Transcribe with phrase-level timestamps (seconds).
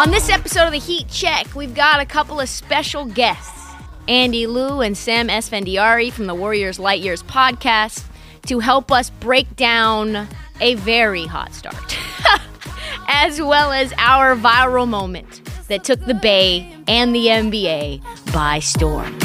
[0.00, 3.74] On this episode of the Heat Check, we've got a couple of special guests
[4.08, 8.04] Andy Liu and Saam Esfandiari from the Warriors Light Years podcast
[8.46, 10.26] to help us break down
[10.62, 11.98] a very hot start,
[13.08, 19.18] as well as our viral moment that took the Bay and the NBA by storm.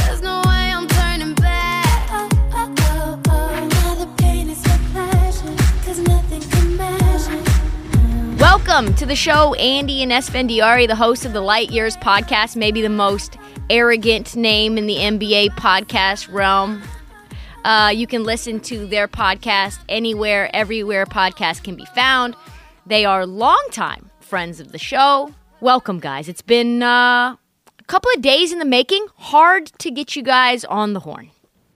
[8.76, 12.81] Welcome to the show, Andy and Esfandiari, the hosts of the Light Years podcast, maybe
[12.81, 13.38] the most
[13.70, 16.84] arrogant name in the NBA podcast realm.
[17.64, 22.36] Uh, you can listen to their podcast anywhere, everywhere podcast can be found.
[22.86, 25.34] They are longtime friends of the show.
[25.62, 26.28] Welcome, guys.
[26.28, 27.38] It's been uh,
[27.80, 29.08] a couple of days in the making.
[29.16, 31.31] Hard to get you guys on the horn.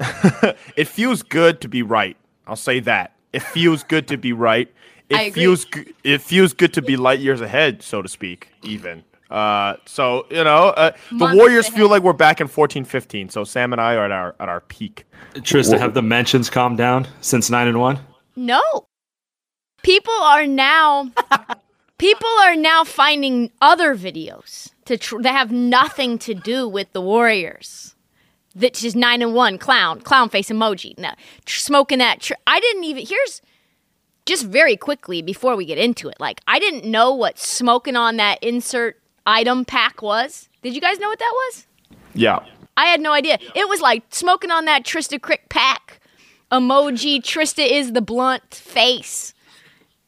[0.76, 2.18] it feels good to be right.
[2.46, 3.14] I'll say that.
[3.32, 4.70] It feels good to be right.
[5.10, 9.04] It feels g- it feels good to be light years ahead, so to speak, even.
[9.30, 11.78] Uh, so you know, uh, the Warriors ahead.
[11.78, 13.30] feel like we're back in fourteen fifteen.
[13.30, 15.06] So Saam and I are at our at our peak.
[15.36, 18.00] Trysta, have the mentions calmed down since nine and one?
[18.36, 18.62] No.
[19.84, 21.12] People are now
[21.98, 27.02] people are now finding other videos to tr- that have nothing to do with the
[27.02, 27.96] Warriors.
[28.56, 30.98] That's just 9 and 1 clown, clown face emoji.
[30.98, 31.12] No,
[31.46, 33.42] tr- smoking that tr- I didn't even Here's
[34.30, 36.16] just very quickly before we get into it.
[36.20, 40.48] Like I didn't know what smoking on that insert item pack was.
[40.62, 41.66] Did you guys know what that was?
[42.14, 42.40] Yeah.
[42.78, 43.38] I had no idea.
[43.56, 46.00] It was like smoking on that Trysta Krick pack
[46.52, 47.22] emoji.
[47.22, 49.34] Trysta is the blunt face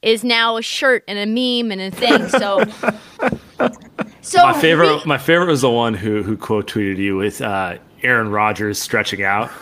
[0.02, 2.28] is now a shirt and a meme and a thing.
[2.30, 2.64] So,
[4.22, 7.42] so My favorite, we- my favorite was the one who who quote tweeted you with
[7.42, 9.52] uh, Aaron Rodgers stretching out.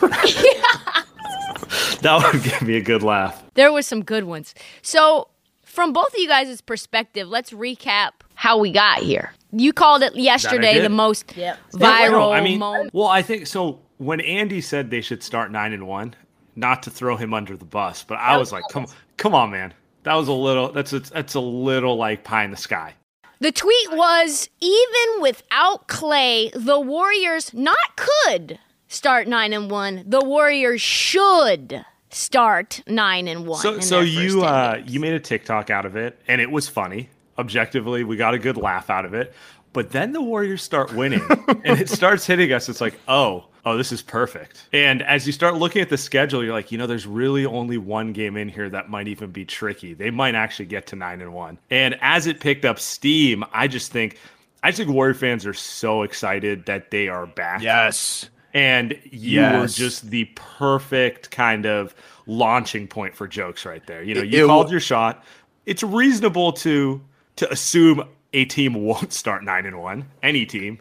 [2.02, 3.42] that would give me a good laugh.
[3.54, 4.54] there was some good ones.
[4.82, 5.28] So,
[5.64, 9.32] from both of you guys' perspective, let's recap how we got here.
[9.52, 12.90] You called it yesterday the most No, viral I mean, moment.
[12.92, 13.80] well, I think so.
[13.98, 16.14] When Andy said they should start nine and one,
[16.56, 19.74] not to throw him under the bus, but I was like, come, come on, man.
[20.04, 20.72] That was a little.
[20.72, 22.94] That's a, that's a little like pie in the sky.
[23.40, 28.58] The tweet was even without Klay, the Warriors not could
[28.90, 30.04] start 9 and 1.
[30.06, 33.60] The Warriors should start 9 and 1.
[33.62, 37.08] So, so you uh, you made a TikTok out of it, and it was funny.
[37.38, 39.32] Objectively, we got a good laugh out of it.
[39.72, 41.22] But then the Warriors start winning,
[41.64, 42.68] and it starts hitting us.
[42.68, 44.66] It's like, oh, oh, this is perfect.
[44.72, 47.78] And as you start looking at the schedule, you're like, you know, there's really only
[47.78, 49.94] one game in here that might even be tricky.
[49.94, 51.58] They might actually get to nine and one.
[51.70, 54.18] And as it picked up steam, I just think,
[54.64, 58.28] I just think Warrior fans are so excited that they are back Yes.
[58.54, 59.60] And you Yes.
[59.60, 61.94] were just the perfect kind of
[62.26, 64.02] launching point for jokes right there.
[64.02, 65.24] You know, you it called wa- your shot.
[65.66, 67.00] It's reasonable to
[67.36, 70.78] to assume a team won't start nine and one, any team.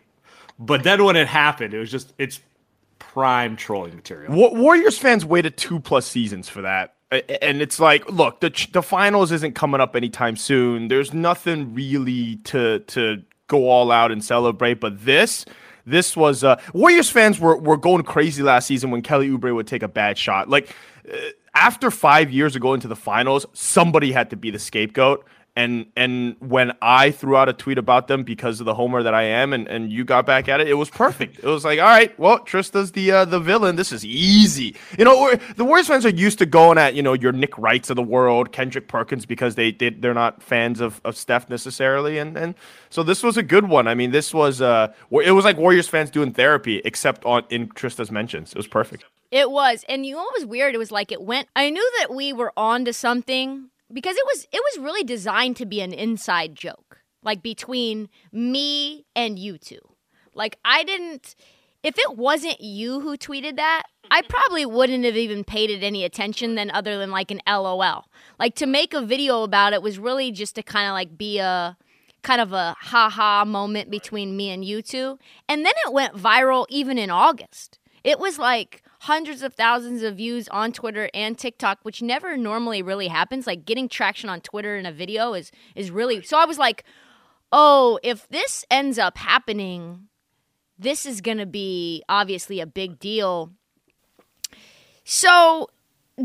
[0.60, 2.40] But then when it happened, it was just it's
[3.00, 4.34] prime trolling material.
[4.34, 6.96] Warriors fans waited two plus seasons for that.
[7.42, 10.90] And it's like, look, the the finals isn't coming up anytime soon.
[10.90, 14.76] There's nothing really to to go all out and celebrate.
[14.76, 15.44] But this,
[15.86, 19.68] this was uh, Warriors fans were were going crazy last season when Kelly Oubre would
[19.68, 20.50] take a bad shot.
[20.50, 20.76] Like
[21.12, 21.16] uh,
[21.56, 25.26] after five years of going to the finals, somebody had to be the scapegoat.
[25.56, 29.14] And and when I threw out a tweet about them because of the homer that
[29.14, 31.40] I am, and, and you got back at it, it was perfect.
[31.40, 33.76] It was like, all right, well, Trysta's the uh, the villain.
[33.76, 34.76] This is easy.
[34.98, 37.90] You know, the Warriors fans are used to going at you know your Nick Wrights
[37.90, 42.18] of the world, Kendrick Perkins, because they, they they're not fans of, of Steph necessarily,
[42.18, 42.56] and and
[42.90, 43.88] so this was a good one.
[43.88, 47.70] I mean, this was uh, it was like Warriors fans doing therapy, except on in
[47.70, 48.52] Trysta's mentions.
[48.52, 49.06] It was perfect.
[49.32, 50.74] It was, and you know what was weird?
[50.74, 51.48] It was like it went.
[51.56, 55.56] I knew that we were on to something because it was it was really designed
[55.58, 59.80] to be an inside joke, like between me and you two.
[60.34, 61.36] Like I didn't.
[61.82, 66.04] If it wasn't you who tweeted that, I probably wouldn't have even paid it any
[66.04, 68.06] attention than other than like an LOL.
[68.38, 71.40] Like to make a video about it was really just to kind of like be
[71.40, 71.78] a
[72.22, 75.18] kind of a ha ha moment between me and you two.
[75.48, 77.80] And then it went viral even in August.
[78.04, 82.82] It was like hundreds of thousands of views on Twitter and TikTok, which never normally
[82.82, 83.48] really happens.
[83.48, 86.84] Like getting traction on Twitter in a video is is really so I was like,
[87.52, 90.08] "Oh, if this ends up happening,
[90.78, 93.52] this is going to be obviously a big deal."
[95.06, 95.70] So,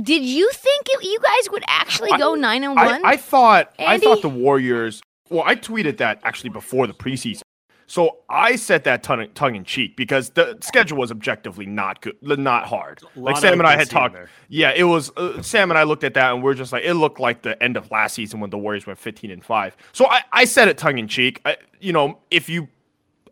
[0.03, 2.87] did you think it, you guys would actually go 9 and 1?
[2.87, 5.01] I, I thought I thought the Warriors.
[5.31, 7.41] Well, I tweeted that actually before the preseason.
[7.87, 12.17] So I said that tongue, tongue in cheek because the schedule was objectively not good,
[12.23, 13.01] not hard.
[13.15, 14.15] Like Saam and I had talked.
[14.15, 14.31] there.
[14.49, 15.11] Yeah, it was.
[15.11, 17.43] Uh, Saam and I looked at that and we are just like, it looked like
[17.43, 19.77] the end of last season when the Warriors went 15 and five.
[19.93, 21.41] So I, I said it tongue in cheek.
[21.45, 22.69] I, you know, if you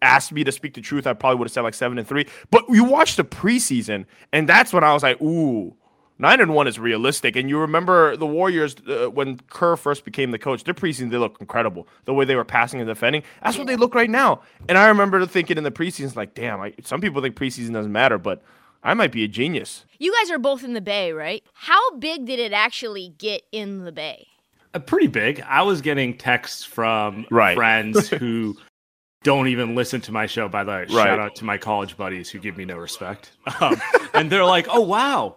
[0.02, 2.26] asked me to speak the truth, I probably would have said like seven and three.
[2.50, 5.74] But you watched the preseason, and that's when I was like, ooh.
[6.22, 10.30] Nine and one is realistic, and you remember the Warriors uh, when Kerr first became
[10.30, 10.62] the coach.
[10.62, 11.88] Their preseason they looked incredible.
[12.04, 14.40] The way they were passing and defending, that's what they look right now.
[14.68, 17.90] And I remember thinking in the preseason, like, damn, I, some people think preseason doesn't
[17.90, 18.40] matter, but
[18.84, 19.84] I might be a genius.
[19.98, 21.42] You guys are both in the Bay, right?
[21.54, 24.28] How big did it actually get in the Bay?
[24.74, 25.40] Uh, pretty big.
[25.48, 27.56] I was getting texts from Right.
[27.56, 28.56] friends who
[29.24, 30.48] don't even listen to my show.
[30.48, 30.88] By the way, Right.
[30.88, 33.32] shout out to my college buddies who give me no respect.
[33.60, 33.80] Um,
[34.14, 35.36] and they're like, "Oh wow,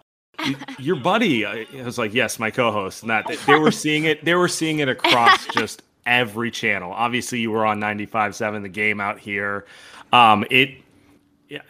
[0.78, 4.04] your buddy." I I was like, "Yes, my co-host." And that they- they were seeing
[4.04, 4.24] it.
[4.24, 6.92] They were seeing it across just every channel.
[6.92, 9.66] Obviously, you were on 95.7 the game out here.
[10.12, 10.70] Um, it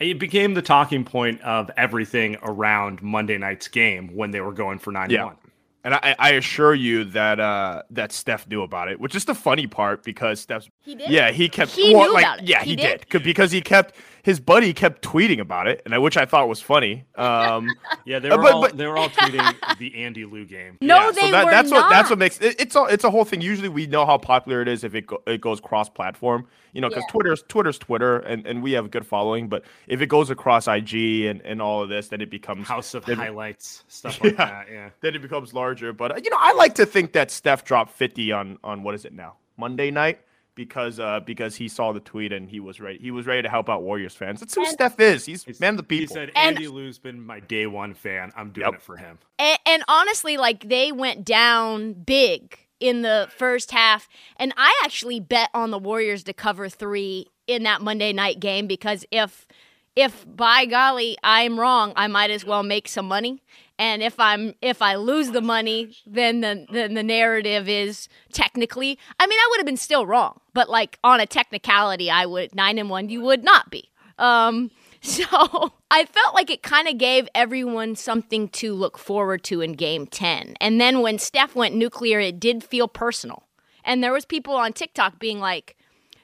[0.00, 4.78] it became the talking point of everything around Monday night's game when they were going
[4.78, 5.24] for nine Yeah.
[5.26, 5.36] one.
[5.84, 9.34] And I, I assure you that uh, that Steph knew about it, which is the
[9.36, 11.08] funny part because Steph's He did?
[11.10, 11.70] Yeah, he kept.
[11.72, 12.48] He well, knew like, about it.
[12.48, 12.82] Yeah, He he, did?
[13.00, 13.94] did, 'Cause- because he kept
[14.26, 17.04] his buddy kept tweeting about it, and I, which I thought was funny.
[17.14, 17.68] Um,
[18.04, 20.78] Yeah, they Uh, were but- all but- they were all tweeting the Andy Liu game.
[20.80, 23.04] No, yeah, they so that, were that's what that's what makes it, it's all it's
[23.04, 23.40] a whole thing.
[23.40, 26.46] Usually, we know how popular it is if it go, it goes cross platform.
[26.72, 27.12] You know, because Yeah.
[27.12, 29.48] Twitter's Twitter's Twitter, and, and we have a good following.
[29.48, 30.94] But if it goes across IG
[31.26, 34.44] and, and all of this, then it becomes House of then- highlights, stuff like Yeah.
[34.44, 34.66] that.
[34.70, 34.90] Yeah.
[35.02, 35.92] then it becomes larger.
[35.92, 38.94] But uh, you know, I like to think that Steph dropped fifty on on what
[38.96, 40.18] is it now Monday night
[40.56, 43.48] because uh because he saw the tweet and he was ready he was ready to
[43.48, 44.40] help out Warriors fans.
[44.40, 45.24] That's who And- Steph is.
[45.26, 46.14] He's He's- man of the He people.
[46.14, 48.32] said And- Andy Liu's been my day one fan.
[48.36, 48.74] I'm doing Yep.
[48.74, 49.18] it for him.
[49.38, 54.08] And, and honestly, like they went down big in the first half,
[54.38, 58.66] and I actually bet on the Warriors to cover three in that Monday night game
[58.66, 59.46] because if
[59.94, 63.40] if by golly I'm wrong, I might as well make some money.
[63.78, 68.98] And if I'm if I lose the money, then the then the narrative is technically.
[69.20, 72.54] I mean, I would have been still wrong, but like on a technicality, I would
[72.54, 73.08] nine and one.
[73.08, 73.90] You would not be.
[74.18, 74.70] Um,
[75.02, 79.72] so I felt like it kind of gave everyone something to look forward to in
[79.72, 80.56] game 10.
[80.60, 83.44] And then when Steph went nuclear, it did feel personal.
[83.84, 85.76] And there was people on TikTok being like,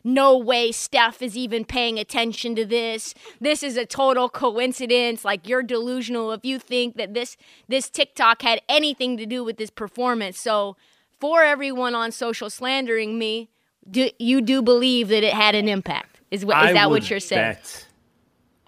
[0.04, 3.14] no way Steph is even paying attention to this.
[3.40, 5.24] This is a total coincidence.
[5.24, 7.36] Like you're delusional if you think that this
[7.68, 10.38] this TikTok had anything to do with this performance.
[10.38, 10.76] So
[11.20, 13.48] for everyone on social slandering me,
[13.90, 16.20] do you do believe that it had an impact?
[16.30, 17.54] Is what is I that would what you're saying?
[17.54, 17.86] Bet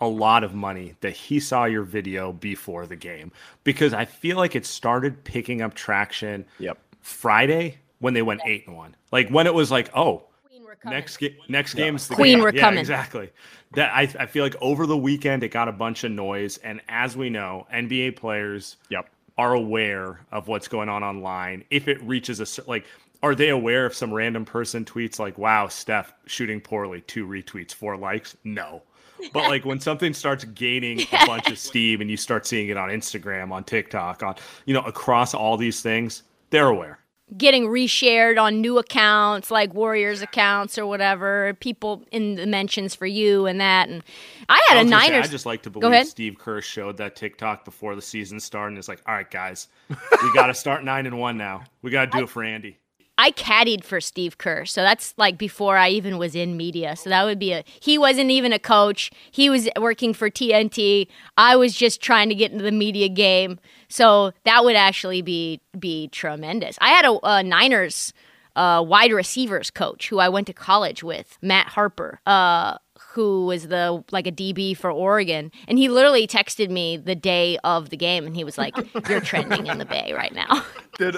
[0.00, 3.32] a lot of money that he saw your video before the game
[3.62, 6.44] because I feel like it started picking up traction.
[6.58, 6.78] Yep.
[7.00, 10.33] Friday when they went eight and one, like when it was like, oh, Queen, we're
[10.84, 10.98] coming.
[10.98, 12.40] next game, next game's the Queen, game.
[12.44, 12.80] we're yeah, coming.
[12.80, 13.30] Exactly.
[13.74, 16.80] That I, I feel like over the weekend it got a bunch of noise, and
[16.88, 19.08] as we know, NBA players Yep.
[19.36, 21.64] are aware of what's going on online.
[21.70, 22.86] If it reaches a like,
[23.22, 27.74] are they aware if some random person tweets like, "Wow, Steph shooting poorly," two retweets,
[27.74, 28.36] four likes?
[28.44, 28.82] No.
[29.32, 32.76] But like when something starts gaining a bunch of steam and you start seeing it
[32.76, 34.36] on Instagram, on TikTok, on
[34.66, 36.98] you know across all these things, they're aware.
[37.36, 41.54] Getting reshared on new accounts like Warriors accounts or whatever.
[41.60, 43.88] People in the mentions for you and that.
[43.88, 44.02] And
[44.48, 46.06] I had I a say, I just like to believe.
[46.06, 49.68] Steve Kerr showed that TikTok before the season started and it's like, all right, guys,
[49.88, 51.64] we got to start nine and one now.
[51.82, 52.78] We got to do it for Andy.
[53.16, 54.64] I caddied for Steve Kerr.
[54.64, 56.96] So that's like before I even was in media.
[56.96, 59.10] So that would be a he wasn't even a coach.
[59.30, 61.06] He was working for TNT.
[61.36, 63.60] I was just trying to get into the media game.
[63.94, 66.76] So that would actually be be tremendous.
[66.80, 68.12] I had a, a Niners
[68.56, 72.18] uh, wide receivers coach who I went to college with, Matt Harper.
[72.26, 72.78] Uh,
[73.12, 77.56] who was the like a DB for Oregon, and he literally texted me the day
[77.62, 78.74] of the game, and he was like,
[79.08, 80.64] "You're trending in the Bay right now."
[80.98, 81.16] Did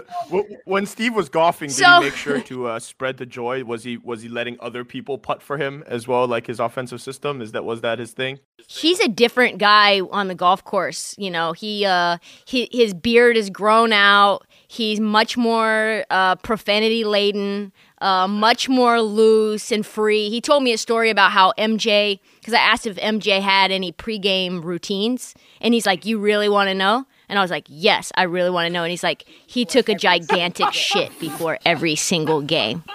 [0.64, 3.64] when Steve was golfing, did So- he make sure to uh, spread the joy?
[3.64, 7.00] Was he was he letting other people putt for him as well, like his offensive
[7.00, 7.40] system?
[7.42, 8.38] Is that was that his thing?
[8.68, 11.14] He's a different guy on the golf course.
[11.18, 14.46] You know, he uh, he, his beard is grown out.
[14.68, 20.28] He's much more uh, profanity laden, uh, much more loose and free.
[20.28, 23.92] He told me a story about how MJ, because I asked if MJ had any
[23.92, 28.12] pregame routines, and he's like, "You really want to know?" And I was like, "Yes,
[28.16, 31.96] I really want to know." And he's like, "He took a gigantic shit before every
[31.96, 32.84] single game."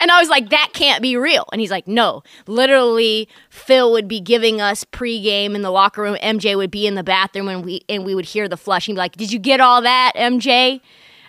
[0.00, 1.44] And I was like, that can't be real.
[1.52, 6.16] And he's like, no, literally, Phil would be giving us pregame in the locker room.
[6.22, 8.86] MJ would be in the bathroom and we and we would hear the flush.
[8.86, 10.72] He'd be like, did you get all that, MJ?
[10.72, 10.80] And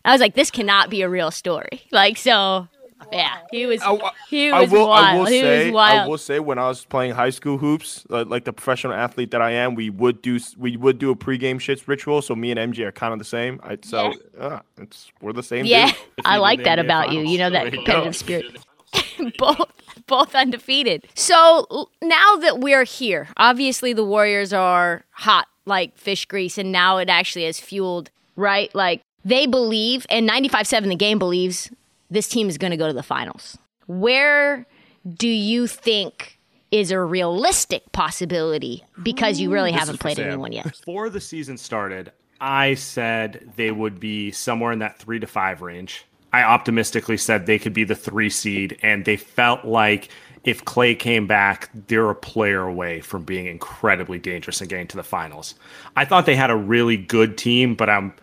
[0.06, 1.84] I was like, this cannot be a real story.
[1.92, 2.68] Like, so,
[3.12, 3.82] yeah, he was,
[4.30, 4.88] he was I was will.
[4.88, 5.06] wild.
[5.06, 5.66] I will he say.
[5.66, 6.00] was wild.
[6.00, 9.32] I will say when I was playing high school hoops, uh, like the professional athlete
[9.32, 12.22] that I am, we would do we would do a pregame shits ritual.
[12.22, 13.60] So me and MJ are kind of the same.
[13.64, 15.66] I, so uh, it's we're the same.
[15.66, 15.96] yeah, dude.
[16.26, 17.22] I like that NBA about you.
[17.22, 18.58] You know that There competitive spirit.
[19.38, 19.72] both
[20.08, 21.08] both undefeated.
[21.16, 26.98] So now that we're here, obviously the Warriors are hot like fish grease, and now
[26.98, 28.74] it actually has fueled right.
[28.74, 31.70] Like they believe, and 95-7 the game believes
[32.10, 33.58] this team is going to go to the finals.
[33.88, 34.66] Where
[35.08, 36.40] do you think
[36.72, 38.84] is a realistic possibility?
[39.02, 40.66] Because you really is haven't played anyone yet.
[40.66, 42.12] Before the season started,
[42.42, 46.06] I said they would be somewhere in that three to five range.
[46.32, 50.10] I optimistically said they could be the three seed, and they felt like
[50.44, 54.98] if Klay came back, they're a player away from being incredibly dangerous and getting to
[54.98, 55.56] the finals.
[55.96, 58.14] I thought they had a really good team, but I'm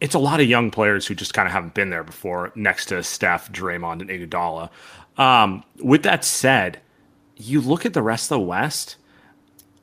[0.00, 2.86] it's a lot of young players who just kind of haven't been there before next
[2.86, 4.70] to Steph, Draymond, and Iguodala.
[5.16, 6.80] Um, with that said,
[7.36, 8.96] you look at the rest of the West,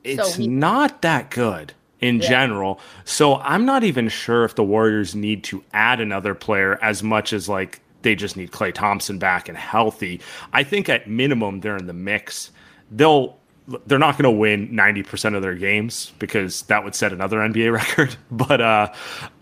[0.04, 2.80] it's he- not that good in general.
[3.04, 7.32] So I'm not even sure if the Warriors need to add another player as much
[7.32, 10.20] as like they just need Klay Thompson back and healthy.
[10.52, 12.52] I think at minimum they're in the mix.
[12.90, 13.38] They'll
[13.86, 17.72] they're not going to win 90% of their games because that would set another NBA
[17.72, 18.16] record.
[18.30, 18.92] But uh,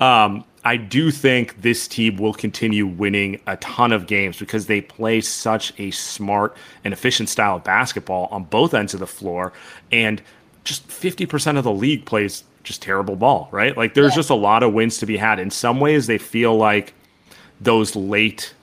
[0.01, 4.81] um, I do think this team will continue winning a ton of games because they
[4.81, 9.53] play such a smart and efficient style of basketball on both ends of the floor.
[9.93, 10.23] And
[10.65, 13.77] just 50% of the league plays just terrible ball, right?
[13.77, 15.39] Like there's just a lot of wins to be had.
[15.39, 16.95] In some ways, they feel like
[17.61, 18.55] those late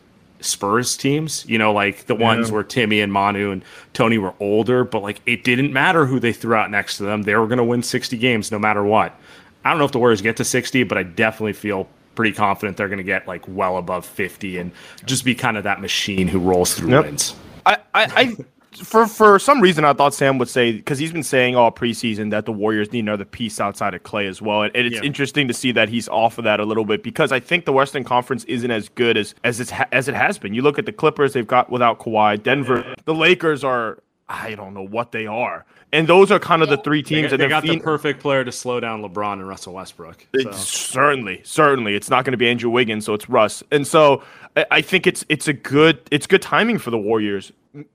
[0.41, 4.83] Spurs teams, you know, like the ones where Timmy and Manu and Tony were older,
[4.83, 7.23] but like it didn't matter who they threw out next to them.
[7.23, 9.15] They were going to win 60 games no matter what.
[9.63, 12.77] I don't know if the Warriors get to 60, but I definitely feel pretty confident
[12.77, 14.71] they're going to get like well above 50 and
[15.05, 17.05] just be kind of that machine who rolls through Yep.
[17.05, 17.35] wins.
[17.65, 18.35] I, I, I
[18.83, 22.31] for for some reason I thought Saam would say because he's been saying all preseason
[22.31, 25.03] that the Warriors need another piece outside of Klay as well, and, and it's Yeah.
[25.03, 27.73] interesting to see that he's off of that a little bit because I think the
[27.73, 30.53] Western Conference isn't as good as as it's ha- as it has been.
[30.53, 32.41] You look at the Clippers; they've got without Kawhi.
[32.41, 33.99] Denver, the Lakers are
[34.29, 37.31] I don't know what they are, and those are kind of the three teams.
[37.31, 40.21] they then got the perfect player to slow down LeBron and Russell Westbrook.
[40.33, 40.47] So.
[40.49, 44.23] It's certainly, certainly, it's not going to be Andrew Wiggins, so it's Russ, and so
[44.55, 47.51] I, think it's it's a good it's good timing for the Warriors,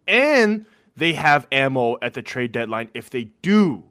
[0.07, 3.85] and they have ammo at the trade deadline if they do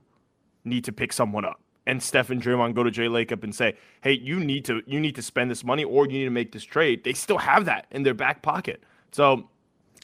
[0.63, 1.60] need to pick someone up.
[1.88, 5.00] And Steph and Draymond go to Joe Lacob and say, "Hey, you need to you
[5.00, 7.65] need to spend this money, or you need to make this trade." They still have
[7.65, 8.84] that in their back pocket.
[9.12, 9.48] So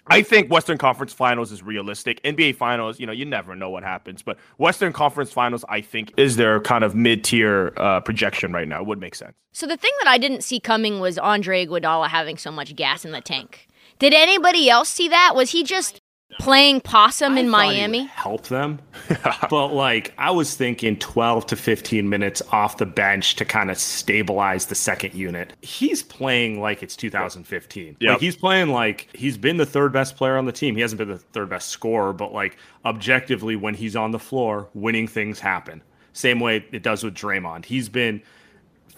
[0.07, 2.21] I think Western Conference Finals is realistic.
[2.23, 6.13] NBA Finals, you know, you never know what happens, but Western Conference Finals, I think,
[6.17, 8.83] is their kind of mid-tier uh, projection right now.
[8.83, 9.33] Would make sense.
[9.53, 13.05] So the thing that I didn't see coming was Andre Iguodala having so much gas
[13.05, 13.67] in the tank.
[13.99, 15.33] Did anybody else see that?
[15.35, 16.00] Was he just
[16.39, 18.05] playing possum in I thought he Miami?
[18.05, 18.79] help them,
[19.49, 23.77] but like I was thinking, twelve to fifteen minutes off the bench to kind of
[23.77, 25.53] stabilize the second unit.
[25.61, 27.97] He's playing like it's 2015.
[27.99, 28.09] Yep.
[28.11, 30.75] Like he's playing like he's been the third best player on the team.
[30.75, 34.69] He hasn't been the third best scorer, but like objectively, when he's on the floor,
[34.73, 35.81] winning things happen.
[36.13, 37.65] Same way it does with Draymond.
[37.65, 38.21] He's been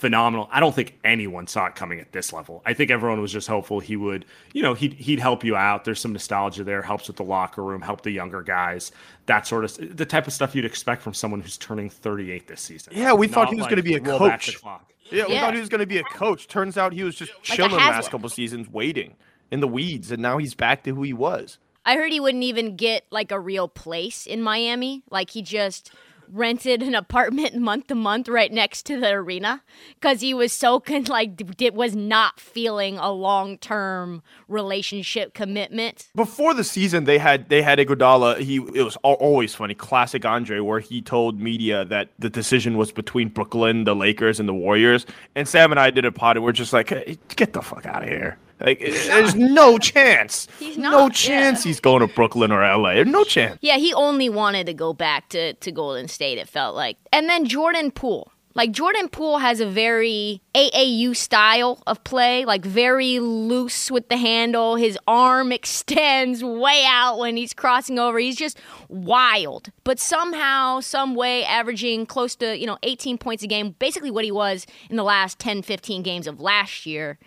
[0.03, 0.49] phenomenal.
[0.51, 2.61] I don't think anyone saw it coming at this level.
[2.65, 5.85] I think everyone was just hopeful he would, you know, he'd he'd help you out.
[5.85, 8.91] There's some nostalgia there, helps with the locker room, help the younger guys,
[9.27, 12.59] that sort of the type of stuff you'd expect from someone who's turning 38 this
[12.59, 12.91] season.
[12.95, 14.81] Yeah, we thought he was like gonna be a roll back the coach.
[15.09, 15.41] Yeah, we Yeah.
[15.41, 16.47] thought he was going to be a coach.
[16.47, 19.15] Turns out he was just a chilling the last couple seasons, waiting
[19.51, 21.59] in the weeds, and now he's back to who he was.
[21.85, 25.03] I heard he wouldn't even get like a real place in Miami.
[25.11, 25.91] Like he just
[26.33, 29.61] rented an apartment month to month right next to the arena
[29.95, 36.09] because he was so con- like d- was not feeling a long term relationship commitment.
[36.15, 38.39] Before the season, they had they had Iguodala.
[38.39, 42.91] He it was always funny, classic Andre, where he told media that the decision was
[42.91, 45.05] between Brooklyn, the Lakers, and the Warriors.
[45.35, 47.85] And Saam and I did a pod, and we're just like, hey, get the fuck
[47.85, 48.37] out of here.
[48.63, 50.47] Like, eh, there's no chance.
[50.57, 51.69] He's no chance yeah.
[51.69, 53.03] he's going to Brooklyn or LA.
[53.03, 53.59] No chance.
[53.61, 56.97] Yeah, he only wanted to go back to, to Golden State, it felt like.
[57.11, 58.31] And then Jordan Poole.
[58.55, 64.17] Like, Jordan Poole has a very AAU style of play, like, very loose with the
[64.17, 64.75] handle.
[64.75, 68.19] His arm extends way out when he's crossing over.
[68.19, 69.71] He's just wild.
[69.83, 74.23] But somehow, some way, averaging close to, you know, 18 points a game, basically what
[74.23, 77.17] he was in the last 10, 15 games of last year.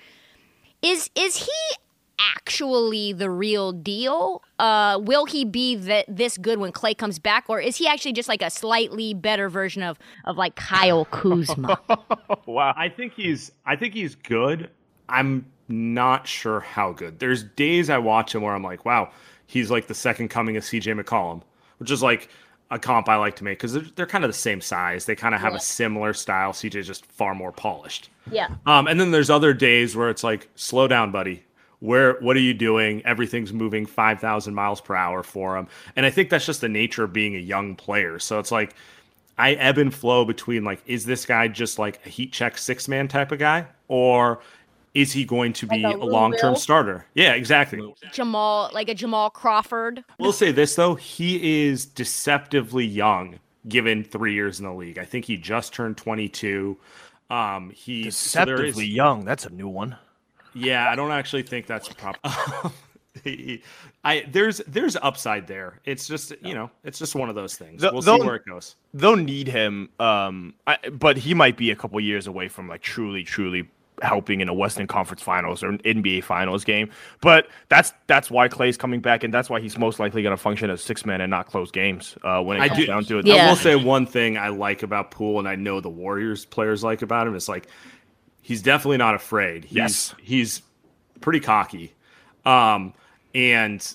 [0.86, 1.76] Is is he
[2.20, 4.40] actually the real deal?
[4.60, 8.12] Uh, will he be that this good when Klay comes back, or is he actually
[8.12, 11.80] just like a slightly better version of of like Kyle Kuzma?
[12.46, 12.72] Wow.
[12.76, 14.70] I think he's I think he's good.
[15.08, 17.18] I'm not sure how good.
[17.18, 19.10] There's days I watch him where I'm like, wow,
[19.46, 21.42] he's like the second coming of CJ McCollum,
[21.78, 22.28] which is like
[22.70, 25.04] a comp I like to make because they're, they're kind of the same size.
[25.04, 25.58] They kind of have Yeah.
[25.58, 26.52] a similar style.
[26.52, 28.10] CJ's just far more polished.
[28.30, 31.44] yeah, Um, and then there's other days where it's like, slow down, buddy.
[31.80, 33.04] Where what are you doing?
[33.04, 36.70] Everything's moving five thousand miles per hour for him, and I think that's just the
[36.70, 38.18] nature of being a young player.
[38.18, 38.74] So it's like
[39.36, 42.88] I ebb and flow between like, is this guy just like a heat check six
[42.88, 44.40] man type of guy, or
[44.96, 46.58] is he going to be a a long term Will?
[46.60, 47.06] starter?
[47.14, 47.80] Yeah, exactly.
[48.12, 50.02] Jamal like a Jamal Crawford.
[50.18, 53.38] We'll say this though, he is deceptively young
[53.68, 54.98] given three years in the league.
[54.98, 56.76] I think he just turned 22.
[57.30, 59.24] Um, he so there is- Deceptively young.
[59.24, 59.96] That's a new one.
[60.54, 62.18] Yeah, I don't actually think that's proper.
[64.04, 65.80] I there's there's upside there.
[65.84, 67.82] It's just you know it's just one of those things.
[67.82, 68.76] The- we'll see they'll- where it goes.
[68.94, 69.88] they'll need him.
[69.98, 73.68] Um, I, but he might be a couple years away from like truly, truly
[74.02, 76.90] helping in a Western Conference Finals or an NBA Finals game.
[77.20, 80.42] But that's that's why Klay's coming back, and that's why he's most likely going to
[80.42, 83.04] function as six man and not close games uh, when it I comes do- down
[83.04, 83.26] to it.
[83.26, 83.46] Yeah.
[83.46, 86.84] I will say one thing I like about Poole, and I know the Warriors players
[86.84, 87.66] like about him is like
[88.42, 89.64] he's definitely not afraid.
[89.64, 90.14] He's, Yes.
[90.22, 90.62] he's
[91.20, 91.94] pretty cocky,
[92.44, 92.92] um,
[93.34, 93.86] and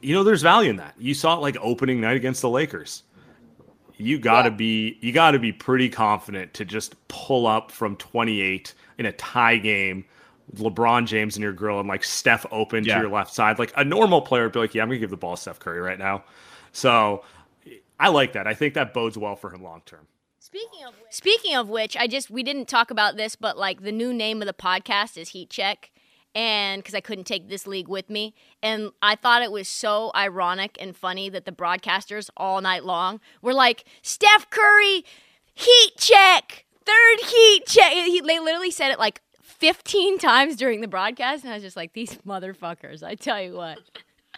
[0.00, 0.94] you know there's value in that.
[0.98, 3.02] You saw it like opening night against the Lakers.
[3.96, 7.96] You got to be you got to be pretty confident to just pull up from
[7.96, 10.04] 28 in a tie game.
[10.50, 12.96] with LeBron James in your grill and like Steph open Yeah.
[12.96, 13.58] to your left side.
[13.58, 15.58] Like a normal player would be like, yeah, I'm gonna give the ball to Steph
[15.58, 16.22] Curry right now.
[16.72, 17.24] So
[17.98, 18.46] I like that.
[18.46, 20.06] I think that bodes well for him long term.
[20.38, 23.82] Speaking of which, speaking of which, I just we didn't talk about this, but like
[23.82, 25.90] the new name of the podcast is Heat Check,
[26.34, 30.10] and because I couldn't take this league with me, and I thought it was so
[30.14, 35.04] ironic and funny that the broadcasters all night long were like Steph Curry,
[35.54, 37.92] Heat Check, third Heat Check.
[37.92, 41.76] He, they literally said it like 15 times during the broadcast, and I was just
[41.76, 43.02] like, these motherfuckers.
[43.02, 43.78] I tell you what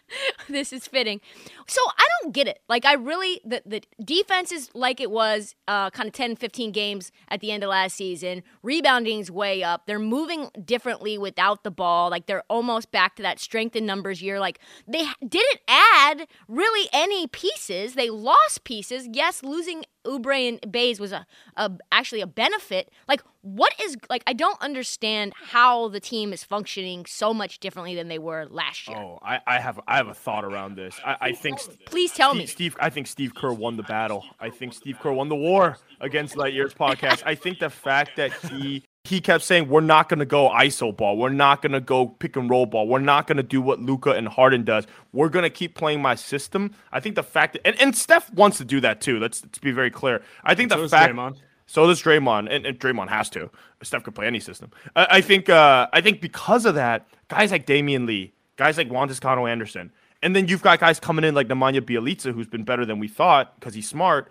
[0.48, 1.20] this is fitting.
[1.66, 2.60] So I don't get it.
[2.68, 6.72] Like I really the the defense is like it was uh kind of 10 15
[6.72, 8.42] games at the end of last season.
[8.62, 9.86] Rebounding's way up.
[9.86, 12.10] They're moving differently without the ball.
[12.10, 14.38] Like they're almost back to that strength in numbers year.
[14.40, 17.94] Like they didn't add really any pieces.
[17.94, 19.08] They lost pieces.
[19.12, 22.90] Yes, losing Oubre and Bays was a, a actually a benefit.
[23.08, 27.94] Like what is like I don't understand how the team is functioning so much differently
[27.94, 28.96] than they were last year.
[28.96, 30.98] Oh, I, I have I have a thought around this.
[31.04, 32.46] I, I think Please tell Steve, me.
[32.46, 32.76] Steve.
[32.80, 34.24] I think Steve Kerr won the battle.
[34.40, 37.22] I think Steve Kerr won the war against Lightyear's podcast.
[37.24, 40.94] I think the fact that he he kept saying we're not going to go iso
[40.96, 43.60] ball, we're not going to go pick and roll ball, we're not going to do
[43.62, 44.86] what Luka and Harden does.
[45.12, 46.72] We're going to keep playing my system.
[46.92, 49.18] I think the fact that and, and Steph wants to do that too.
[49.18, 50.22] Let's, let's be very clear.
[50.44, 51.36] I think So the does fact Draymond.
[51.66, 53.50] so does Draymond, and, and Draymond has to.
[53.82, 54.70] Steph could play any system.
[54.94, 55.48] I, I think.
[55.48, 59.92] Uh, I think because of that, guys like Damion Lee, guys like Juan Toscano Anderson,
[60.22, 63.08] and then you've got guys coming in like Nemanja Bjelica, who's been better than we
[63.08, 64.30] thought because he's smart.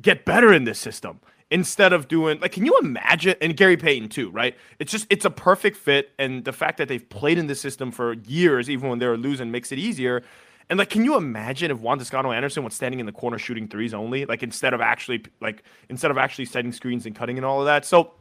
[0.00, 1.20] Get better in this system
[1.52, 2.52] instead of doing like.
[2.52, 3.36] Can you imagine?
[3.40, 4.56] And Gary Payton too, right?
[4.80, 7.92] It's just it's a perfect fit, and the fact that they've played in this system
[7.92, 10.22] for years, even when they were losing, makes it easier.
[10.70, 13.68] And like, can you imagine if Juan Toscano Anderson was standing in the corner shooting
[13.68, 17.44] threes only, like instead of actually like instead of actually setting screens and cutting and
[17.44, 17.84] all of that?
[17.84, 18.14] So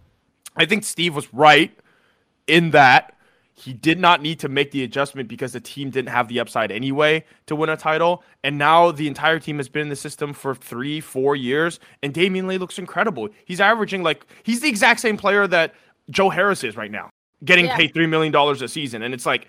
[0.56, 1.72] I think Steve was right
[2.48, 3.16] in that
[3.62, 6.72] he did not need to make the adjustment because the team didn't have the upside
[6.72, 8.24] anyway to win a title.
[8.44, 12.12] And now the entire team has been in the system for three, four years, and
[12.14, 13.30] Damion Lee looks incredible.
[13.46, 15.76] He's averaging like he's the exact same player that
[16.10, 17.10] Joe Harris is right now,
[17.46, 17.78] getting Yeah.
[17.78, 19.48] paid three million dollars a season, and it's like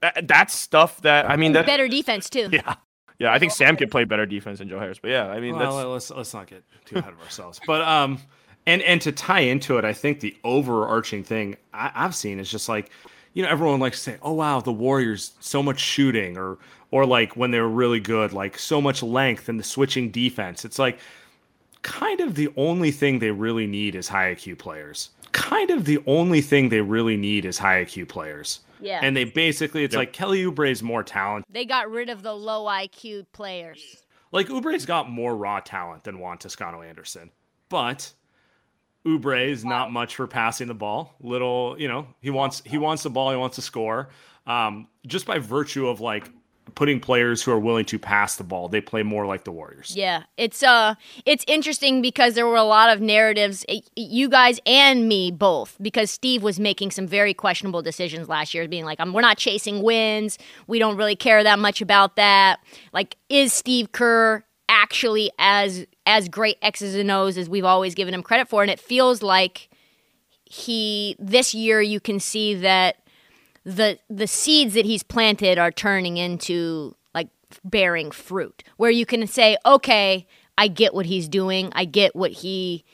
[0.00, 2.48] that, that's stuff that I mean that Better defense too.
[2.52, 2.74] yeah.
[3.20, 4.98] Yeah, I think Saam could play better defense than Joe Harris.
[4.98, 7.60] But yeah, I mean that's well, let's let's not get too ahead of ourselves.
[7.66, 8.18] But um,
[8.66, 12.50] and and to tie into it, I think the overarching thing I, I've seen is
[12.50, 12.90] just like,
[13.32, 16.58] you know, everyone likes to say, "Oh wow, the Warriors so much shooting," or
[16.90, 20.64] or like when they're really good, like so much length and the switching defense.
[20.64, 20.98] It's like
[21.82, 25.10] kind of the only thing they really need is high IQ players.
[25.32, 28.60] Kind of the only thing they really need is high IQ players.
[28.80, 29.00] Yeah.
[29.02, 31.44] And they basically, it's like Kelly Oubre's more talent.
[31.50, 34.04] They got rid of the low IQ players.
[34.32, 37.30] Like Oubre's got more raw talent than Juan Toscano Anderson,
[37.68, 38.12] but
[39.06, 41.14] Oubre is not much for passing the ball.
[41.20, 44.10] Little, you know, he wants he wants the ball, he wants to score.
[44.46, 46.30] Um, just by virtue of like
[46.74, 49.94] putting players who are willing to pass the ball, they play more like the Warriors.
[49.96, 53.64] Yeah, it's uh, it's interesting because there were a lot of narratives,
[53.96, 58.68] you guys and me both, because Steve was making some very questionable decisions last year,
[58.68, 60.38] being like, um, "We're not chasing wins.
[60.66, 62.60] We don't really care that much about that."
[62.92, 68.14] Like, is Steve Kerr actually as as great X's and O's as we've always given
[68.14, 68.62] him credit for?
[68.62, 69.68] And it feels like
[70.44, 72.96] he this year you can see that
[73.64, 77.28] the the seeds that he's planted are turning into like
[77.64, 80.26] bearing fruit where you can say okay
[80.58, 82.84] i get what he's doing i get what he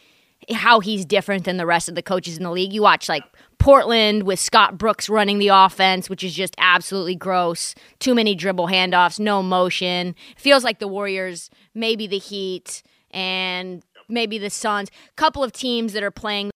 [0.52, 2.72] how he's different than the rest of the coaches in the league.
[2.72, 3.24] You watch like
[3.58, 7.74] portland with scott brooks running the offense which is just absolutely gross.
[7.98, 10.14] Too many dribble handoffs no motion.
[10.36, 14.90] Feels like the warriors maybe the heat and maybe the suns.
[15.16, 16.50] Couple of teams that are playing.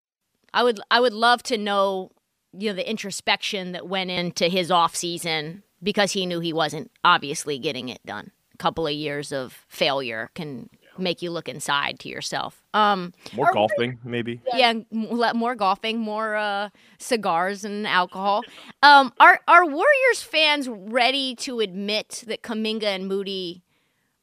[0.53, 2.11] I would I would love to know
[2.53, 6.91] you know the introspection that went into his off season because he knew he wasn't
[7.05, 8.31] obviously getting it done.
[8.55, 10.69] A couple of years of failure can
[11.01, 12.63] make you look inside to yourself.
[12.75, 14.41] Um more golfing, maybe.
[14.55, 14.85] yeah, m-
[15.37, 18.43] more golfing, more uh, cigars and alcohol.
[18.83, 23.63] Um, are are Warriors fans ready to admit that Kuminga and Moody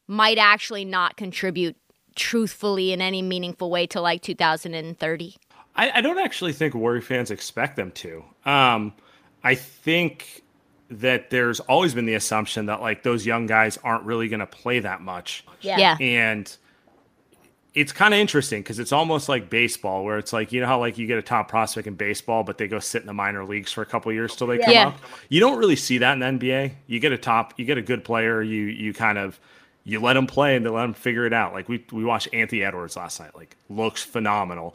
[0.06, 1.76] might actually not contribute
[2.16, 5.36] truthfully in any meaningful way to like 2030?
[5.76, 8.24] I, I don't actually think Warrior fans expect them to.
[8.44, 8.92] Um,
[9.44, 10.42] I think
[10.90, 14.46] that there's always been the assumption that like those young guys aren't really going to
[14.46, 15.44] play that much.
[15.60, 15.96] Yeah.
[16.00, 16.56] and
[17.80, 20.78] it's kind of interesting because it's almost like baseball where it's like you know how
[20.80, 23.44] like you get a top prospect in baseball but they go sit in the minor
[23.44, 24.88] leagues for a couple years till they come Yeah.
[24.88, 27.78] up you don't really see that in the nba you get a top you get
[27.78, 29.38] a good player you you kind of
[29.84, 32.28] you let them play and they let them figure it out like we we watched
[32.32, 34.74] anthony edwards last night like looks phenomenal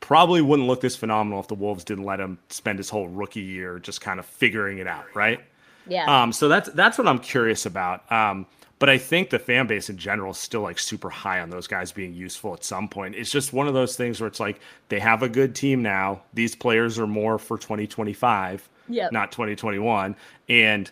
[0.00, 3.40] probably wouldn't look this phenomenal if the wolves didn't let him spend his whole rookie
[3.40, 5.40] year just kind of figuring it out right
[5.86, 6.22] Yeah.
[6.22, 8.10] um, so that's that's what I'm curious about.
[8.12, 8.46] Um,
[8.78, 11.66] but I think the fan base in general is still like super high on those
[11.66, 13.14] guys being useful at some point.
[13.14, 16.22] It's just one of those things where it's like they have a good team now.
[16.34, 19.12] These players are more for 2025, Yep.
[19.12, 20.14] not 2021.
[20.48, 20.90] And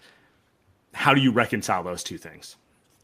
[0.94, 2.57] how do you reconcile those two things?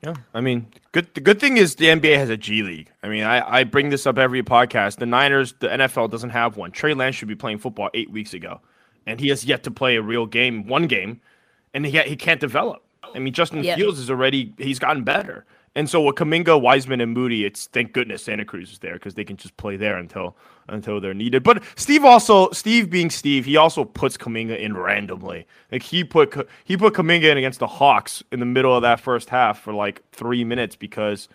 [0.02, 1.14] Yeah, I mean, good.
[1.14, 2.90] The good thing is the NBA has a G League.
[3.04, 4.96] I mean, I, I bring this up every podcast.
[4.96, 6.72] The Niners, the NFL doesn't have one.
[6.72, 8.60] Trey Lance should be playing football eight weeks ago,
[9.06, 11.20] and he has yet to play a real game, one game,
[11.72, 12.82] and he he can't develop.
[13.14, 13.76] I mean, Justin Yeah.
[13.76, 17.92] Fields is already he's gotten better, and so with Kuminga, Wiseman, and Moody, it's thank
[17.92, 20.36] goodness Santa Cruz is there because they can just play there until
[20.68, 21.42] until they're needed.
[21.42, 25.46] But Steve also Steve being Steve, he also puts Kuminga in randomly.
[25.70, 28.82] Like he put Ka- he put Kuminga in against the Hawks in the middle of
[28.82, 31.28] that first half for like three minutes because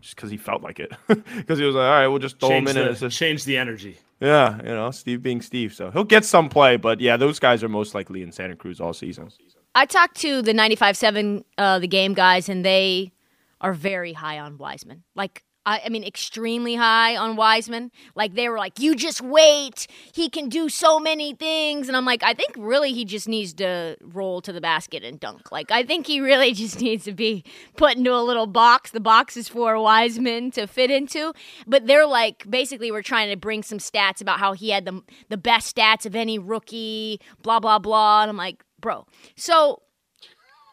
[0.00, 2.50] just because he felt like it because he was like, all right, we'll just throw
[2.50, 3.18] him Change in and the, assist.
[3.18, 3.98] change the energy.
[4.20, 6.76] Yeah, you know, Steve being Steve, so he'll get some play.
[6.76, 9.30] But yeah, those guys are most likely in Santa Cruz all season.
[9.74, 13.12] I talked to the 95.7 uh, the game guys, and they
[13.60, 15.04] are very high on Wiseman.
[15.14, 17.92] Like, I, I mean, extremely high on Wiseman.
[18.14, 19.86] Like, they were like, you just wait.
[20.12, 21.86] He can do so many things.
[21.86, 25.20] And I'm like, I think really he just needs to roll to the basket and
[25.20, 25.52] dunk.
[25.52, 27.44] Like, I think he really just needs to be
[27.76, 28.90] put into a little box.
[28.90, 31.32] The box is for Wiseman to fit into.
[31.66, 35.02] But they're like, basically, we're trying to bring some stats about how he had the,
[35.28, 38.22] the best stats of any rookie, blah, blah, blah.
[38.22, 39.06] And I'm like, bro.
[39.36, 39.82] So,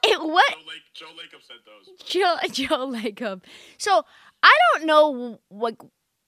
[0.03, 0.55] it, what?
[0.93, 2.07] Joe Lacob said those.
[2.07, 3.43] Joe, Joe Lacob.
[3.77, 4.03] So
[4.43, 5.75] I don't know what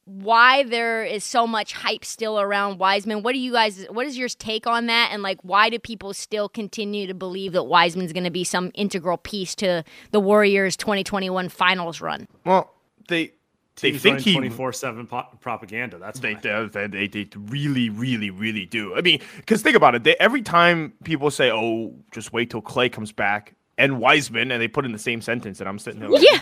[0.05, 3.21] why there is so much hype still around Wiseman.
[3.21, 3.85] What do you guys?
[3.91, 5.09] What is your take on that?
[5.11, 8.71] And like, why do people still continue to believe that Wiseman's going to be some
[8.73, 12.27] integral piece to the Warriors' 2021 Finals run?
[12.43, 12.73] Well,
[13.07, 13.33] they
[13.81, 15.07] they think he 24 7
[15.39, 15.97] propaganda.
[15.97, 18.95] That's They, they, they, they, they really, really, really do.
[18.95, 20.03] I mean, because think about it.
[20.03, 24.61] They, every time people say, "Oh, just wait till Klay comes back," and Wiseman, and
[24.61, 26.39] they put in the same sentence, and I'm sitting there like, Yeah.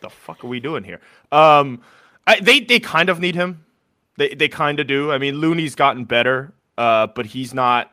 [0.00, 1.00] "The fuck are we doing here?"
[1.32, 1.82] Um,
[2.26, 3.64] I, they they kind of need him.
[4.16, 5.12] They they kind of do.
[5.12, 7.90] I mean, Looney's gotten better, uh, but he's not.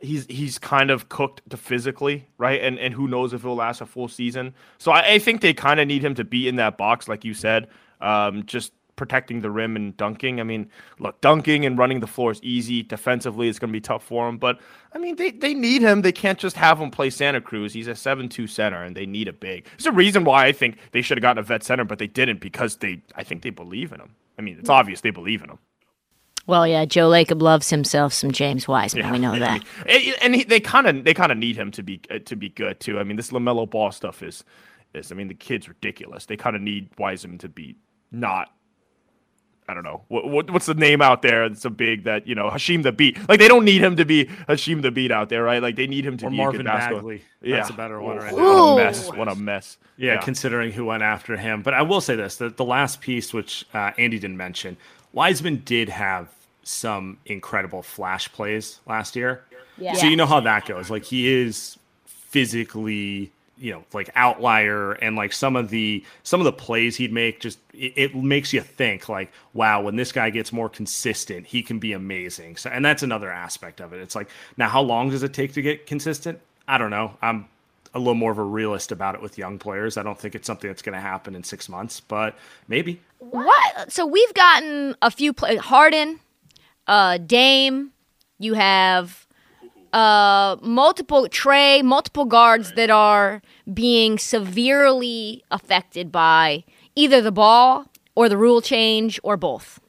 [0.00, 2.60] He's he's kind of cooked to physically, right?
[2.60, 4.52] And and who knows if he'll last a full season.
[4.78, 7.24] So I, I think they kind of need him to be in that box, like
[7.24, 7.68] you said,
[8.02, 10.40] um, just protecting the rim and dunking.
[10.40, 12.82] I mean, look, dunking and running the floor is easy.
[12.82, 14.38] Defensively, it's going to be tough for him.
[14.38, 14.60] But
[14.92, 16.02] I mean, they, they need him.
[16.02, 17.72] They can't just have him play Santa Cruz.
[17.72, 19.66] He's a seven-two center, and they need a big.
[19.76, 22.06] There's a reason why I think they should have gotten a vet center, but they
[22.06, 23.02] didn't because they.
[23.16, 24.14] I think they believe in him.
[24.38, 25.58] I mean, it's obvious they believe in him.
[26.46, 29.12] Well, yeah, Joe Lacob loves himself some James Wiseman.
[29.12, 29.62] we know that.
[29.86, 32.36] And, and he, they kind of they kind of need him to be uh, to
[32.36, 32.98] be good too.
[32.98, 34.44] I mean, this Lamelo Ball stuff is
[34.94, 35.12] is.
[35.12, 36.26] I mean, the kid's ridiculous.
[36.26, 37.76] They kind of need Wiseman to be
[38.12, 38.52] not.
[39.68, 42.34] I don't know what, what what's the name out there that's so big that you
[42.34, 43.28] know Hasheem Thabeet.
[43.28, 45.62] Like they don't need him to be Hasheem Thabeet out there, right?
[45.62, 46.98] Like they need him to Or be a Marvin good basketball.
[46.98, 47.22] Bagley.
[47.42, 48.74] Yeah, That's a better one right What now.
[48.74, 49.08] a mess!
[49.12, 49.78] What a mess!
[49.96, 51.62] Yeah, considering who went after him.
[51.62, 54.76] But I will say this: that the last piece, which uh, Andy didn't mention,
[55.12, 56.28] Wiseman did have
[56.64, 59.44] some incredible flash plays last year.
[59.78, 59.94] Yeah.
[59.94, 60.90] So you know how that goes.
[60.90, 66.44] Like he is physically, you know, like outlier, and like some of the some of
[66.44, 70.30] the plays he'd make, just it, it makes you think like, wow, when this guy
[70.30, 72.56] gets more consistent, he can be amazing.
[72.56, 74.00] So, and that's another aspect of it.
[74.00, 76.40] It's like, now how long does it take to get consistent?
[76.66, 77.16] I don't know.
[77.20, 77.48] I'm
[77.94, 79.96] a little more of a realist about it with young players.
[79.96, 82.36] I don't think it's something that's going to happen in six months, but
[82.68, 83.00] maybe.
[83.18, 83.92] What?
[83.92, 86.20] So we've gotten a few play Harden,
[86.86, 87.92] uh, Dame.
[88.38, 89.26] You have
[89.92, 98.28] uh, multiple Trae, multiple guards that are being severely affected by either the ball or
[98.28, 99.80] the rule change or both.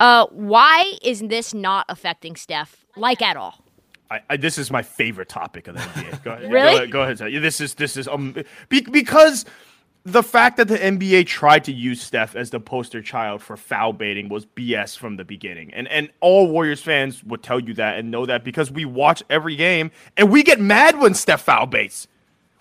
[0.00, 3.64] Uh, why is this not affecting Steph like at all?
[4.10, 6.24] I, I, this is my favorite topic of the NBA.
[6.24, 6.50] Go ahead.
[6.50, 6.86] Really?
[6.86, 7.18] Go ahead.
[7.18, 8.34] Go ahead This is this is um
[8.68, 9.44] be, because
[10.04, 13.92] the fact that the NBA tried to use Steph as the poster child for foul
[13.92, 17.98] baiting was BS from the beginning, and and all Warriors fans would tell you that
[17.98, 21.66] and know that because we watch every game and we get mad when Steph foul
[21.66, 22.06] baits.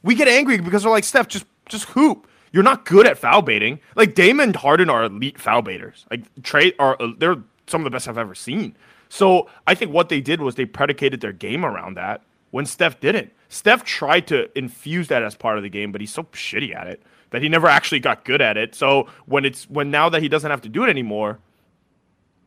[0.03, 2.27] We get angry because we're like Steph, just just hoop.
[2.51, 3.79] You're not good at foul baiting.
[3.95, 6.05] Like Damon Harden are elite foul baiters.
[6.09, 8.75] Like Trae are uh, they're some of the best I've ever seen.
[9.09, 12.99] So I think what they did was they predicated their game around that when Steph
[12.99, 13.31] didn't.
[13.49, 16.87] Steph tried to infuse that as part of the game, but he's so shitty at
[16.87, 18.75] it that he never actually got good at it.
[18.75, 21.39] So when it's when now that he doesn't have to do it anymore,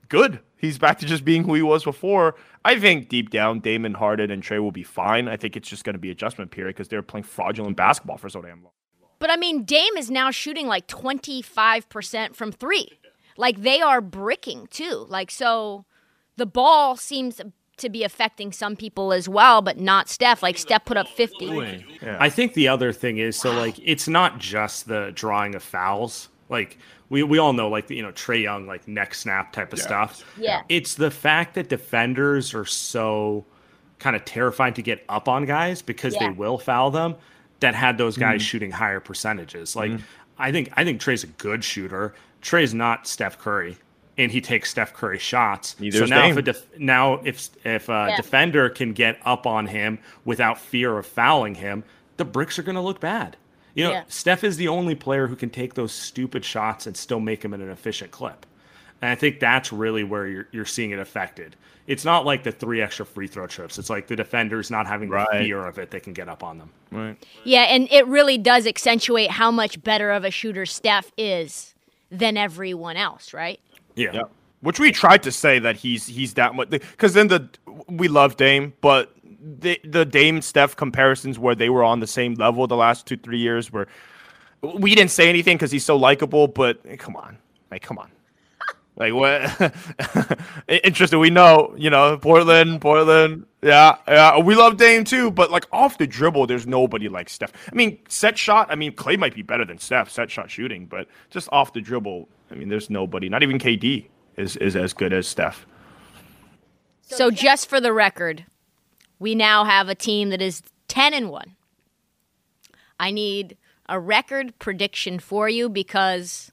[0.08, 0.40] good.
[0.56, 2.34] He's back to just being who he was before.
[2.64, 5.26] I think deep down, Damon Harden and Trae will be fine.
[5.26, 8.28] I think it's just going to be adjustment period because they're playing fraudulent basketball for
[8.28, 8.72] so damn long.
[9.18, 12.98] But I mean, Dame is now shooting like 25% from three.
[13.36, 15.06] Like they are bricking too.
[15.08, 15.86] Like, so
[16.36, 17.40] the ball seems
[17.80, 20.42] to be affecting some people as well, but not Steph.
[20.42, 21.84] Like, Steph put up 50.
[22.02, 26.28] I think the other thing is so like it's not just the drawing of fouls.
[26.48, 29.72] Like we, we all know like the, you know Trae Young like neck snap type
[29.72, 30.24] of stuff.
[30.38, 30.62] Yeah.
[30.68, 33.44] It's the fact that defenders are so
[33.98, 36.28] kind of terrified to get up on guys because Yeah.
[36.28, 37.16] they will foul them
[37.60, 38.46] that had those guys mm-hmm.
[38.46, 39.76] shooting higher percentages.
[39.76, 40.02] Like mm-hmm.
[40.38, 42.14] I think I think Trae's a good shooter.
[42.40, 43.76] Trae's not Steph Curry.
[44.18, 45.76] And he takes Steph Curry shots.
[45.80, 46.30] Neither so now Dame.
[46.32, 48.16] if a def- now if if a Yeah.
[48.16, 51.84] defender can get up on him without fear of fouling him,
[52.18, 53.36] the bricks are going to look bad.
[53.74, 54.02] You know, Yeah.
[54.08, 57.54] Steph is the only player who can take those stupid shots and still make them
[57.54, 58.44] in an efficient clip.
[59.00, 61.56] And I think that's really where you're, you're seeing it affected.
[61.86, 63.78] It's not like the three extra free throw trips.
[63.78, 65.26] It's like the defenders not having Right.
[65.32, 65.90] the fear of it.
[65.90, 66.70] They can get up on them.
[66.90, 67.16] Right.
[67.44, 71.74] Yeah, and it really does accentuate how much better of a shooter Steph is
[72.10, 73.60] than everyone else, right?
[73.94, 74.10] Yeah.
[74.12, 74.22] Yeah.
[74.60, 77.48] Which we tried to say that he's he's that much because then the
[77.88, 82.34] we love Dame, but the the Dame Steph comparisons where they were on the same
[82.34, 83.86] level the last two three years where
[84.62, 87.38] we didn't say anything because he's so likable, but eh, come on,
[87.70, 88.10] like come on,
[88.96, 90.38] like what?
[90.68, 91.18] Interesting.
[91.18, 93.46] We know, you know, Portland, Portland.
[93.62, 94.38] Yeah, yeah.
[94.38, 97.52] We love Dame too, but like off the dribble, there's nobody like Steph.
[97.70, 98.68] I mean, set shot.
[98.70, 101.80] I mean, Klay might be better than Steph set shot shooting, but just off the
[101.80, 103.28] dribble, I mean, there's nobody.
[103.28, 105.66] Not even KD is is as good as Steph.
[107.02, 108.44] So just for the record,
[109.18, 111.56] we now have a team that is 10 and 1.
[113.00, 113.56] I need
[113.88, 116.52] a record prediction for you because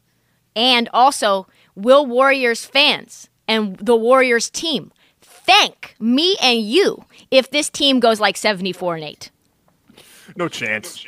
[0.56, 7.70] and also will Warriors fans and the Warriors team thank me and you if this
[7.70, 9.32] team goes like 74 and 8.
[10.36, 11.06] No chance.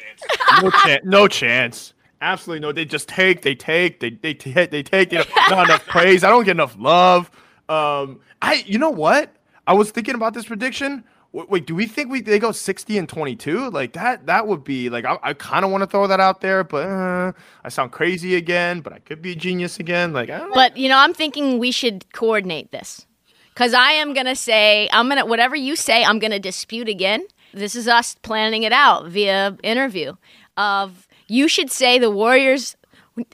[0.61, 1.05] no chance.
[1.05, 1.93] No chance.
[2.21, 2.71] Absolutely no.
[2.71, 5.11] They just take, they take, they they take, they take.
[5.11, 6.23] You know, not enough praise.
[6.23, 7.31] I don't get enough love.
[7.69, 9.35] Um, I, you know what?
[9.67, 11.03] I was thinking about this prediction.
[11.31, 13.69] Wait, do we think we they go sixty and twenty two?
[13.69, 14.25] Like that?
[14.25, 16.87] That would be like I, I kind of want to throw that out there, but
[16.87, 17.31] uh,
[17.63, 18.81] I sound crazy again.
[18.81, 20.11] But I could be a genius again.
[20.11, 20.29] Like.
[20.53, 23.05] But you know, I'm thinking we should coordinate this
[23.53, 27.23] because I am gonna say I'm gonna whatever you say, I'm gonna dispute again.
[27.53, 30.15] This is us planning it out via interview.
[30.57, 32.75] Of you should say the Warriors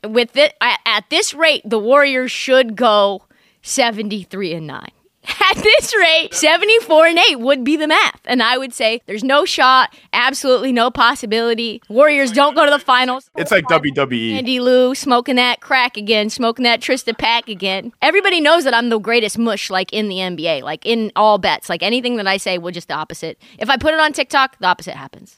[0.03, 3.23] with it at, this rate, the Warriors should go
[3.62, 4.91] 73 and nine.
[5.51, 8.21] At this rate, 74 and 8 would be the math.
[8.25, 11.81] And I would say there's no shot, absolutely no possibility.
[11.89, 13.31] Warriors don't go to the finals.
[13.36, 13.65] it's like.
[13.65, 14.38] WWE.
[14.38, 17.91] Andy Liu smoking that crack again, smoking that Trysta Pack again.
[18.03, 21.69] Everybody knows that I'm the greatest mush, like in the NBA, like in all bets.
[21.69, 23.41] Like anything that I say will just the opposite.
[23.58, 25.38] If I put it on TikTok, the opposite happens.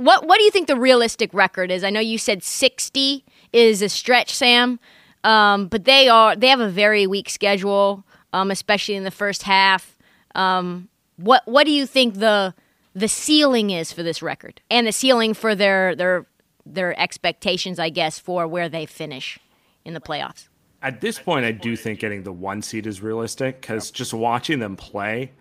[0.00, 1.84] What What do you think the realistic record is?
[1.84, 4.78] I know you said 60 is a stretch, Saam,
[5.24, 9.42] um, but they are they have a very weak schedule, um, especially in the first
[9.42, 9.98] half.
[10.34, 12.54] Um, what What do you think the
[12.94, 16.24] the ceiling is for this record, and the ceiling for their their
[16.64, 19.38] their expectations, I guess, for where they finish
[19.84, 20.48] in the playoffs?
[20.80, 24.60] At this point, I do think getting the one seed is realistic because just watching
[24.60, 25.32] them play,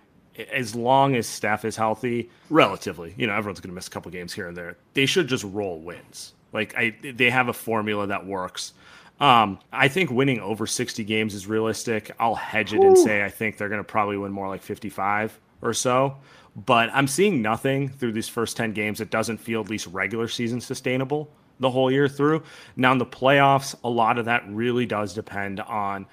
[0.51, 4.11] as long as Steph is healthy, relatively, you know, everyone's going to miss a couple
[4.11, 4.77] games here and there.
[4.93, 6.33] They should just roll wins.
[6.53, 8.73] Like I, they have a formula that works.
[9.19, 12.11] Um, I think winning over 60 games is realistic.
[12.19, 15.37] I'll hedge it and say I think they're going to probably win more like 55
[15.61, 16.15] or so.
[16.55, 20.27] But I'm seeing nothing through these first 10 games that doesn't feel at least regular
[20.27, 22.43] season sustainable the whole year through.
[22.75, 26.05] Now in the playoffs, a lot of that really does depend on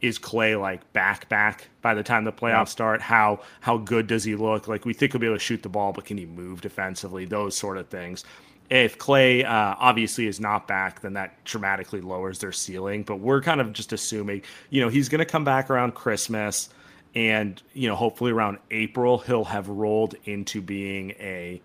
[0.00, 3.00] is Klay like back back by the time the playoffs start?
[3.00, 4.68] How how good does he look?
[4.68, 7.24] Like we think he'll be able to shoot the ball, but can he move defensively?
[7.24, 8.24] Those sort of things.
[8.70, 13.02] If Klay uh, obviously is not back, then that dramatically lowers their ceiling.
[13.02, 16.68] But we're kind of just assuming, you know, he's going to come back around Christmas,
[17.14, 21.60] and you know, hopefully around April he'll have rolled into being a,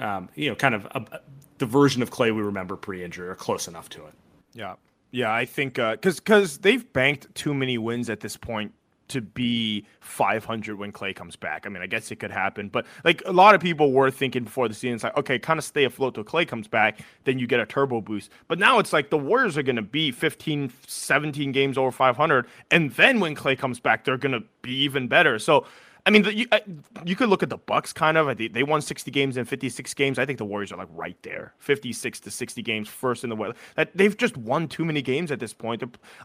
[0.00, 1.20] um, you know, kind of a,
[1.58, 4.14] the version of Klay we remember pre-injury or close enough to it.
[4.54, 4.74] Yeah,
[5.12, 5.32] yeah.
[5.32, 8.72] I think uh, because because they've banked too many wins at this point
[9.08, 11.66] to be 500 when Klay comes back.
[11.66, 14.44] I mean, I guess it could happen, but like a lot of people were thinking
[14.44, 17.38] before the season, it's like okay, kind of stay afloat till Klay comes back, then
[17.38, 18.30] you get a turbo boost.
[18.48, 22.46] But now it's like the Warriors are going to be 15, 17 games over 500,
[22.70, 25.38] and then when Klay comes back, they're going to be even better.
[25.38, 25.66] So.
[26.04, 26.62] I mean, the, you, I,
[27.04, 27.92] you could look at the Bucks.
[27.92, 30.18] Kind of, they, they won sixty games in fifty-six games.
[30.18, 33.36] I think the Warriors are like right there, fifty-six to sixty games, first in the
[33.36, 33.56] West.
[33.76, 35.84] That they've just won too many games at this point,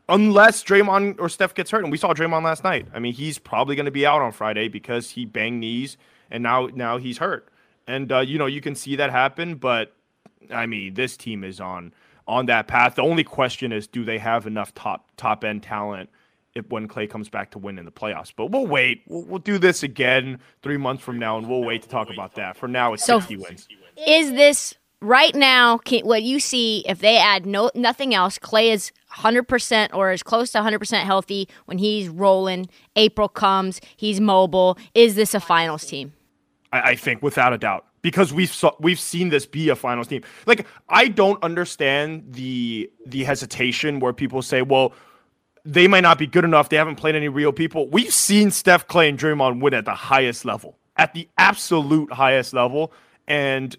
[0.10, 1.84] unless Draymond or Steph gets hurt.
[1.84, 2.88] And we saw Draymond last night.
[2.92, 5.96] I mean, he's probably going to be out on Friday because he banged knees,
[6.32, 7.48] and now now he's hurt.
[7.86, 9.56] And uh, you know, you can see that happen.
[9.56, 9.94] But
[10.50, 11.94] I mean, this team is on
[12.28, 12.96] on that path.
[12.96, 16.10] The only question is, do they have enough top top end talent?
[16.58, 18.34] If when Klay comes back to win in the playoffs.
[18.36, 19.04] But we'll wait.
[19.08, 22.36] We'll, we'll do this again three months from now, and we'll wait to talk about
[22.36, 22.58] that.
[22.58, 23.68] For now, it's So- 60 wins.
[24.08, 25.78] Is this right now?
[25.78, 28.38] Can, what you see if they add no nothing else?
[28.38, 32.68] Klay is 100% or is close to 100% healthy when he's rolling.
[32.96, 34.78] April comes, he's mobile.
[34.94, 36.14] Is this a finals team?
[36.72, 40.08] I, I think without a doubt because we've saw, we've seen this be a finals
[40.08, 40.24] team.
[40.46, 44.94] Like I don't understand the the hesitation where people say, "Well,
[45.66, 46.70] they might not be good enough.
[46.70, 49.94] They haven't played any real people." We've seen Steph, Klay, and Draymond win at the
[49.94, 52.92] highest level, at the absolute highest level,
[53.28, 53.76] and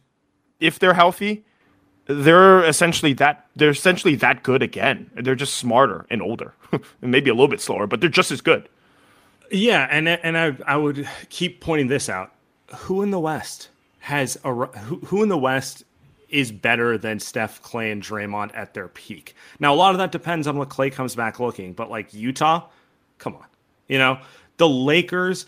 [0.61, 1.45] if they're healthy,
[2.07, 5.11] they're essentially that they're essentially that good again.
[5.15, 8.41] They're just smarter and older, and maybe a little bit slower, but they're just as
[8.41, 8.69] good.
[9.51, 12.33] Yeah, and and I I would keep pointing this out.
[12.75, 13.69] Who in the West
[14.01, 15.85] has a who, who in the West
[16.29, 19.35] is better than Steph, Klay, and Draymond at their peak?
[19.59, 22.69] Now a lot of that depends on what Klay comes back looking, but like Utah,
[23.19, 23.47] come on,
[23.89, 24.19] you know
[24.59, 25.47] the Lakers.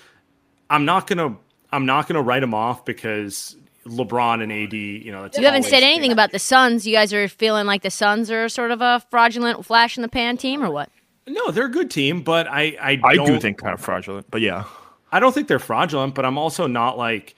[0.70, 1.36] I'm not gonna
[1.70, 4.72] I'm not gonna write them off because LeBron and AD.
[4.72, 6.86] You know, that's You haven't said anything about the Suns.
[6.86, 10.08] You guys are feeling like the Suns are sort of a fraudulent flash in the
[10.08, 10.90] pan team, or what?
[11.26, 14.30] No, they're a good team, but I I, I don't, do think kind of fraudulent,
[14.30, 14.64] but yeah.
[15.12, 17.34] I don't think they're fraudulent, but I'm also not like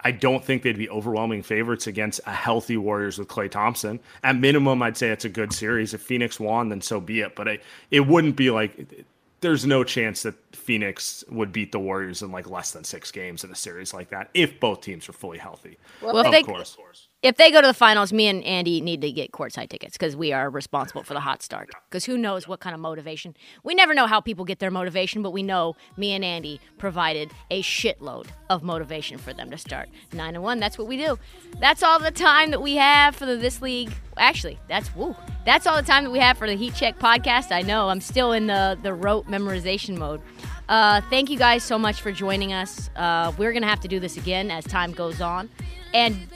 [0.00, 4.00] I don't think they'd be overwhelming favorites against a healthy Warriors with Klay Thompson.
[4.22, 5.94] At minimum, I'd say it's a good series.
[5.94, 7.36] If Phoenix won, then so be it.
[7.36, 7.58] But I,
[7.90, 9.06] it wouldn't be like
[9.40, 13.44] there's no chance that Phoenix would beat the Warriors in like less than six games
[13.44, 15.78] in a series like that if both teams are fully healthy.
[16.02, 16.76] Well, of they course.
[17.22, 20.14] If they go to the finals, me and Andy need to get courtside tickets because
[20.14, 21.70] we are responsible for the hot start.
[21.88, 23.34] Because who knows what kind of motivation?
[23.64, 27.32] We never know how people get their motivation, but we know me and Andy provided
[27.50, 30.60] a shitload of motivation for them to start nine and one.
[30.60, 31.18] That's what we do.
[31.58, 33.92] That's all the time that we have for the this league.
[34.18, 35.16] Actually, that's woo.
[35.44, 37.50] That's all the time that we have for the Heat Check podcast.
[37.50, 40.20] I know I'm still in the the rote memorization mode.
[40.68, 42.90] Uh, thank you guys so much for joining us.
[42.94, 45.48] Uh, we're gonna have to do this again as time goes on,
[45.94, 46.28] and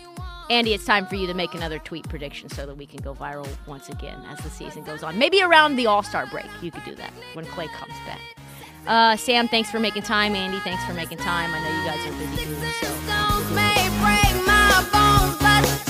[0.50, 3.14] Andy, it's time for you to make another tweet prediction so that we can go
[3.14, 5.16] viral once again as the season goes on.
[5.16, 8.18] Maybe around the All Star break, you could do that when Klay comes back.
[8.84, 10.34] Uh, Saam, thanks for making time.
[10.34, 11.50] Andy, thanks for making time.
[11.54, 12.72] I know you guys are busy doing
[15.84, 15.89] so.